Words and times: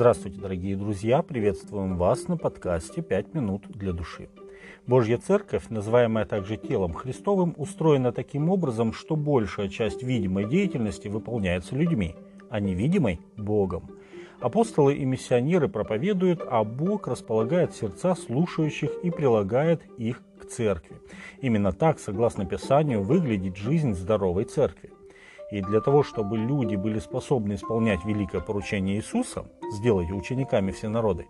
Здравствуйте, 0.00 0.40
дорогие 0.40 0.76
друзья! 0.76 1.20
Приветствуем 1.20 1.98
вас 1.98 2.26
на 2.26 2.38
подкасте 2.38 3.02
«Пять 3.02 3.34
минут 3.34 3.66
для 3.68 3.92
души». 3.92 4.30
Божья 4.86 5.18
Церковь, 5.18 5.64
называемая 5.68 6.24
также 6.24 6.56
телом 6.56 6.94
Христовым, 6.94 7.54
устроена 7.58 8.10
таким 8.10 8.48
образом, 8.48 8.94
что 8.94 9.14
большая 9.14 9.68
часть 9.68 10.02
видимой 10.02 10.46
деятельности 10.46 11.08
выполняется 11.08 11.76
людьми, 11.76 12.14
а 12.48 12.60
невидимой– 12.60 13.20
Богом. 13.36 13.90
Апостолы 14.40 14.94
и 14.94 15.04
миссионеры 15.04 15.68
проповедуют, 15.68 16.40
а 16.50 16.64
Бог 16.64 17.06
располагает 17.06 17.74
сердца 17.74 18.14
слушающих 18.14 18.90
и 19.02 19.10
прилагает 19.10 19.82
их 19.98 20.22
к 20.40 20.46
церкви. 20.46 20.96
Именно 21.42 21.72
так, 21.72 21.98
согласно 21.98 22.46
Писанию, 22.46 23.02
выглядит 23.02 23.58
жизнь 23.58 23.92
здоровой 23.92 24.44
церкви. 24.44 24.94
И 25.50 25.60
для 25.62 25.80
того, 25.80 26.02
чтобы 26.02 26.38
люди 26.38 26.76
были 26.76 26.98
способны 27.00 27.54
исполнять 27.54 28.04
великое 28.04 28.40
поручение 28.40 28.96
Иисуса, 28.96 29.46
сделать 29.72 30.10
учениками 30.10 30.70
все 30.70 30.88
народы, 30.88 31.26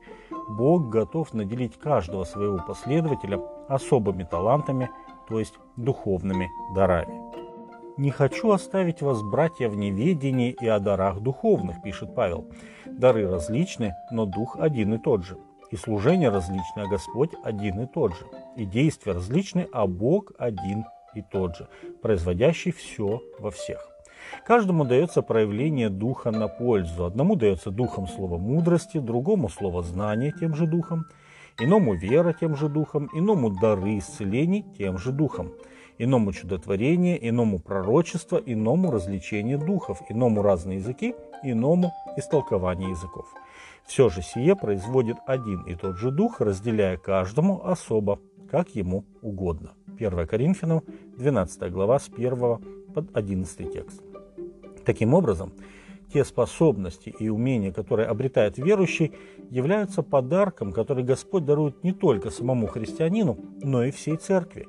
Бог 0.48 0.88
готов 0.88 1.32
наделить 1.32 1.78
каждого 1.78 2.24
своего 2.24 2.58
последователя 2.58 3.40
особыми 3.68 4.24
талантами, 4.24 4.90
то 5.28 5.38
есть 5.38 5.54
духовными 5.76 6.50
дарами. 6.74 7.30
«Не 7.96 8.10
хочу 8.10 8.50
оставить 8.50 9.02
вас, 9.02 9.22
братья, 9.22 9.68
в 9.68 9.76
неведении 9.76 10.56
и 10.58 10.66
о 10.66 10.78
дарах 10.78 11.20
духовных», 11.20 11.82
пишет 11.82 12.14
Павел. 12.14 12.46
«Дары 12.86 13.28
различны, 13.28 13.94
но 14.10 14.26
дух 14.26 14.56
один 14.58 14.94
и 14.94 14.98
тот 14.98 15.24
же. 15.24 15.38
И 15.70 15.76
служение 15.76 16.30
различное, 16.30 16.84
а 16.84 16.88
Господь 16.88 17.32
один 17.44 17.80
и 17.80 17.86
тот 17.86 18.12
же. 18.12 18.26
И 18.56 18.64
действия 18.64 19.12
различны, 19.12 19.68
а 19.72 19.86
Бог 19.86 20.32
один 20.38 20.84
и 21.14 21.22
тот 21.22 21.56
же, 21.56 21.68
производящий 22.02 22.72
все 22.72 23.20
во 23.38 23.50
всех. 23.50 23.89
Каждому 24.46 24.84
дается 24.84 25.22
проявление 25.22 25.88
духа 25.88 26.30
на 26.30 26.48
пользу. 26.48 27.04
Одному 27.04 27.36
дается 27.36 27.70
духом 27.70 28.08
слово 28.08 28.38
мудрости, 28.38 28.98
другому 28.98 29.48
слово 29.48 29.82
знания 29.82 30.32
тем 30.38 30.54
же 30.54 30.66
духом, 30.66 31.06
иному 31.58 31.94
вера 31.94 32.32
тем 32.32 32.56
же 32.56 32.68
духом, 32.68 33.10
иному 33.12 33.50
дары 33.50 33.98
исцелений 33.98 34.64
тем 34.76 34.98
же 34.98 35.12
духом, 35.12 35.52
иному 35.98 36.32
чудотворение, 36.32 37.28
иному 37.28 37.58
пророчество, 37.58 38.38
иному 38.38 38.90
развлечение 38.90 39.58
духов, 39.58 40.02
иному 40.08 40.42
разные 40.42 40.78
языки, 40.78 41.14
иному 41.42 41.92
истолкование 42.16 42.90
языков. 42.90 43.26
Все 43.86 44.08
же 44.08 44.22
сие 44.22 44.56
производит 44.56 45.16
один 45.26 45.62
и 45.62 45.74
тот 45.74 45.98
же 45.98 46.10
дух, 46.10 46.40
разделяя 46.40 46.96
каждому 46.96 47.64
особо, 47.66 48.20
как 48.50 48.70
ему 48.74 49.04
угодно. 49.22 49.72
1 49.98 50.26
Коринфянам, 50.26 50.82
12 51.18 51.70
глава, 51.72 51.98
с 51.98 52.08
1 52.08 52.36
под 52.94 53.16
11 53.16 53.72
текст. 53.72 54.09
Таким 54.90 55.14
образом, 55.14 55.52
те 56.12 56.24
способности 56.24 57.14
и 57.16 57.28
умения, 57.28 57.72
которые 57.72 58.08
обретает 58.08 58.58
верующий, 58.58 59.12
являются 59.48 60.02
подарком, 60.02 60.72
который 60.72 61.04
Господь 61.04 61.44
дарует 61.44 61.84
не 61.84 61.92
только 61.92 62.30
самому 62.30 62.66
христианину, 62.66 63.38
но 63.62 63.84
и 63.84 63.92
всей 63.92 64.16
церкви. 64.16 64.66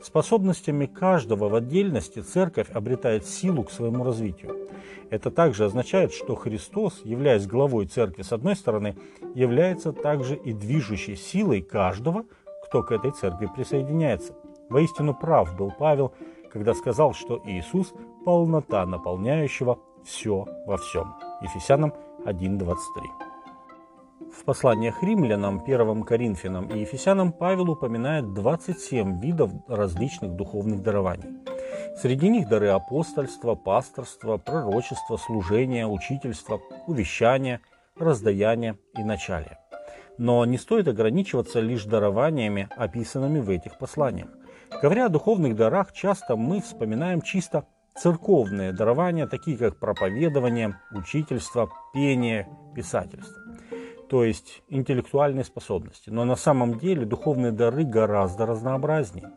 Способностями 0.00 0.86
каждого 0.86 1.48
в 1.48 1.56
отдельности 1.56 2.20
церковь 2.20 2.70
обретает 2.70 3.26
силу 3.26 3.64
к 3.64 3.72
своему 3.72 4.04
развитию. 4.04 4.68
Это 5.10 5.32
также 5.32 5.64
означает, 5.64 6.12
что 6.12 6.36
Христос, 6.36 7.00
являясь 7.02 7.48
главой 7.48 7.86
церкви 7.86 8.22
с 8.22 8.32
одной 8.32 8.54
стороны, 8.54 8.94
является 9.34 9.92
также 9.92 10.36
и 10.36 10.52
движущей 10.52 11.16
силой 11.16 11.62
каждого, 11.62 12.26
кто 12.64 12.84
к 12.84 12.92
этой 12.92 13.10
церкви 13.10 13.50
присоединяется. 13.52 14.36
Воистину 14.68 15.14
прав 15.14 15.56
был 15.56 15.72
Павел, 15.76 16.12
когда 16.52 16.74
сказал, 16.74 17.12
что 17.12 17.42
Иисус– 17.44 17.92
полнота 18.24 18.86
наполняющего 18.86 19.78
все 20.04 20.46
во 20.66 20.76
всем. 20.76 21.14
Ефесянам 21.40 21.92
1.23. 22.24 23.24
В 24.32 24.44
посланиях 24.44 25.02
римлянам, 25.02 25.62
1 25.64 26.02
Коринфянам 26.02 26.66
и 26.68 26.80
Ефесянам 26.80 27.32
Павел 27.32 27.70
упоминает 27.70 28.32
27 28.34 29.20
видов 29.20 29.52
различных 29.68 30.32
духовных 30.32 30.82
дарований. 30.82 31.44
Среди 31.96 32.28
них 32.28 32.48
дары 32.48 32.68
апостольства, 32.68 33.54
пасторства, 33.54 34.36
пророчества, 34.38 35.16
служения, 35.16 35.86
учительства, 35.86 36.60
увещания, 36.86 37.60
раздаяния 37.96 38.76
и 38.96 39.04
началия. 39.04 39.58
Но 40.18 40.44
не 40.44 40.58
стоит 40.58 40.88
ограничиваться 40.88 41.60
лишь 41.60 41.84
дарованиями, 41.84 42.68
описанными 42.76 43.40
в 43.40 43.50
этих 43.50 43.78
посланиях. 43.78 44.28
Говоря 44.82 45.06
о 45.06 45.08
духовных 45.08 45.54
дарах, 45.56 45.92
часто 45.92 46.36
мы 46.36 46.60
вспоминаем 46.60 47.22
чисто 47.22 47.66
церковные 47.96 48.72
дарования, 48.72 49.26
такие 49.26 49.56
как 49.56 49.76
проповедование, 49.76 50.78
учительство, 50.92 51.70
пение, 51.92 52.48
писательство. 52.74 53.42
То 54.08 54.24
есть 54.24 54.62
интеллектуальные 54.68 55.44
способности. 55.44 56.10
Но 56.10 56.24
на 56.24 56.36
самом 56.36 56.78
деле 56.78 57.06
духовные 57.06 57.52
дары 57.52 57.84
гораздо 57.84 58.46
разнообразнее. 58.46 59.30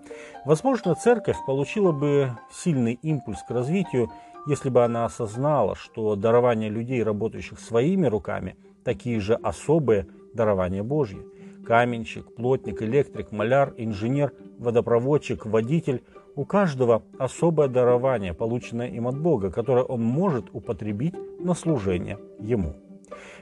Возможно, 0.45 0.95
церковь 0.95 1.37
получила 1.45 1.91
бы 1.91 2.31
сильный 2.51 2.93
импульс 3.01 3.39
к 3.47 3.51
развитию, 3.51 4.11
если 4.45 4.69
бы 4.69 4.83
она 4.83 5.05
осознала, 5.05 5.75
что 5.75 6.15
дарования 6.15 6.69
людей, 6.69 7.03
работающих 7.03 7.59
своими 7.59 8.07
руками, 8.07 8.57
такие 8.83 9.19
же 9.19 9.35
особые 9.35 10.07
дарования 10.33 10.83
Божьи– 10.83 11.21
каменщик, 11.67 12.33
плотник, 12.33 12.81
электрик, 12.81 13.33
маляр, 13.33 13.73
инженер, 13.75 14.31
водопроводчик, 14.57 15.45
водитель. 15.45 16.01
У 16.37 16.45
каждого 16.45 17.01
особое 17.17 17.67
дарование, 17.67 18.31
полученное 18.31 18.89
им 18.89 19.07
от 19.07 19.19
Бога, 19.19 19.49
которое 19.49 19.83
он 19.83 20.03
может 20.03 20.45
употребить 20.53 21.15
на 21.39 21.55
служение 21.55 22.19
Ему. 22.39 22.75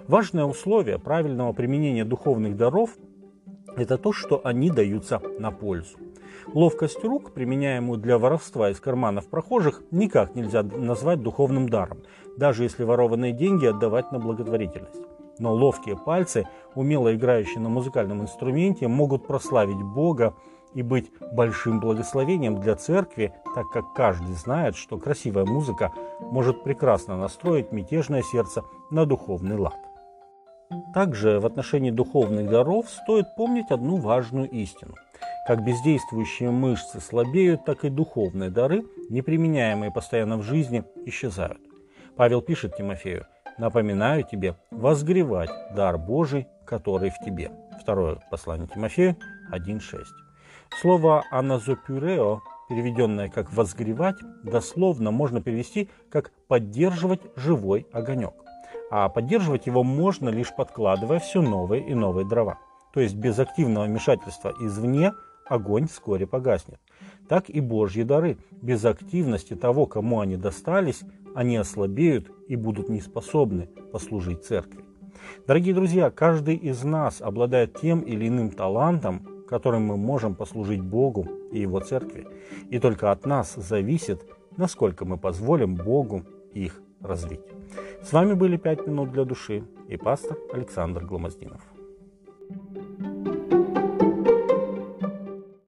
Важное 0.07 0.45
условие 0.45 0.97
правильного 0.97 1.51
применения 1.51 2.05
духовных 2.05 2.55
даров– 2.55 2.91
это 3.75 3.97
то, 3.97 4.13
что 4.13 4.39
они 4.45 4.69
даются 4.69 5.21
на 5.39 5.51
пользу. 5.51 5.97
Ловкость 6.53 7.03
рук, 7.03 7.33
применяемую 7.33 7.99
для 7.99 8.17
воровства 8.17 8.69
из 8.69 8.79
карманов 8.79 9.27
прохожих, 9.27 9.83
никак 9.91 10.33
нельзя 10.33 10.63
назвать 10.63 11.21
духовным 11.21 11.67
даром, 11.67 11.97
даже 12.37 12.63
если 12.63 12.85
ворованные 12.85 13.33
деньги 13.33 13.65
отдавать 13.65 14.13
на 14.13 14.19
благотворительность. 14.19 15.01
Но 15.37 15.53
ловкие 15.53 15.97
пальцы, 15.97 16.47
умело 16.75 17.13
играющие 17.13 17.59
на 17.59 17.67
музыкальном 17.67 18.21
инструменте, 18.21 18.87
могут 18.87 19.27
прославить 19.27 19.83
Бога 19.83 20.33
и 20.75 20.83
быть 20.83 21.11
большим 21.31 21.79
благословением 21.79 22.59
для 22.59 22.75
церкви, 22.75 23.33
так 23.55 23.69
как 23.71 23.93
каждый 23.93 24.35
знает, 24.35 24.75
что 24.75 24.99
красивая 24.99 25.45
музыка 25.45 25.91
может 26.19 26.63
прекрасно 26.63 27.17
настроить 27.17 27.71
мятежное 27.71 28.21
сердце 28.21 28.63
на 28.91 29.05
духовный 29.05 29.57
лад. 29.57 29.77
Также 30.93 31.39
в 31.39 31.45
отношении 31.45 31.91
духовных 31.91 32.49
даров 32.49 32.89
стоит 32.89 33.35
помнить 33.35 33.71
одну 33.71 33.97
важную 33.97 34.49
истину. 34.49 34.95
Как 35.47 35.63
бездействующие 35.63 36.51
мышцы 36.51 36.99
слабеют, 36.99 37.65
так 37.65 37.85
и 37.85 37.89
духовные 37.89 38.49
дары, 38.49 38.83
неприменяемые 39.09 39.91
постоянно 39.91 40.37
в 40.37 40.43
жизни, 40.43 40.83
исчезают. 41.05 41.59
Павел 42.17 42.41
пишет 42.41 42.75
Тимофею, 42.75 43.27
напоминаю 43.57 44.23
тебе 44.23 44.55
возгревать 44.71 45.51
дар 45.75 45.97
Божий, 45.97 46.47
который 46.65 47.11
в 47.11 47.19
тебе. 47.23 47.51
Второе 47.79 48.17
послание 48.31 48.67
Тимофею 48.67 49.15
1.6. 49.51 50.24
Слово 50.81 51.23
«аназопюрео», 51.31 52.41
переведенное 52.69 53.29
как 53.29 53.53
«возгревать», 53.53 54.17
дословно 54.43 55.11
можно 55.11 55.41
перевести 55.41 55.89
как 56.09 56.31
«поддерживать 56.47 57.21
живой 57.35 57.87
огонек». 57.91 58.33
А 58.91 59.09
поддерживать 59.09 59.65
его 59.65 59.83
можно 59.83 60.29
лишь 60.29 60.53
подкладывая 60.55 61.19
все 61.19 61.41
новые 61.41 61.87
и 61.87 61.93
новые 61.93 62.27
дрова. 62.27 62.59
То 62.93 62.99
есть 62.99 63.15
без 63.15 63.39
активного 63.39 63.85
вмешательства 63.85 64.53
извне 64.59 65.13
огонь 65.47 65.87
вскоре 65.87 66.27
погаснет. 66.27 66.79
Так 67.27 67.49
и 67.49 67.59
Божьи 67.59 68.03
дары. 68.03 68.37
Без 68.51 68.85
активности 68.85 69.55
того, 69.55 69.85
кому 69.85 70.19
они 70.19 70.37
достались, 70.37 71.01
они 71.35 71.57
ослабеют 71.57 72.31
и 72.47 72.55
будут 72.55 72.89
неспособны 72.89 73.67
послужить 73.91 74.45
церкви. 74.45 74.85
Дорогие 75.47 75.73
друзья, 75.73 76.11
каждый 76.11 76.55
из 76.55 76.83
нас 76.83 77.21
обладает 77.21 77.79
тем 77.79 78.01
или 78.01 78.27
иным 78.27 78.51
талантом, 78.51 79.27
которым 79.47 79.83
мы 79.85 79.97
можем 79.97 80.35
послужить 80.35 80.81
Богу 80.81 81.27
и 81.51 81.59
Его 81.59 81.79
церкви. 81.79 82.27
И 82.69 82.79
только 82.79 83.11
от 83.11 83.25
нас 83.25 83.55
зависит, 83.55 84.25
насколько 84.57 85.05
мы 85.05 85.17
позволим 85.17 85.75
Богу 85.75 86.23
их 86.53 86.81
развить. 87.01 87.41
С 88.03 88.13
вами 88.13 88.33
были 88.33 88.57
«Пять 88.57 88.87
минут 88.87 89.11
для 89.11 89.25
души» 89.25 89.63
и 89.87 89.97
пастор 89.97 90.37
Александр 90.53 91.05
Гломоздинов. 91.05 91.74